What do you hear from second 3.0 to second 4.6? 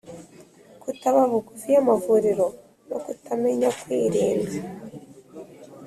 kutamenya kwirinda,